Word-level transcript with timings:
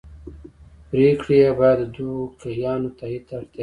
پرېکړې 0.89 1.35
یې 1.43 1.49
باید 1.59 1.77
د 1.81 1.83
دوکیانو 1.95 2.89
تایید 2.99 3.23
ته 3.27 3.33
اړتیا 3.37 3.51
ولري. 3.53 3.59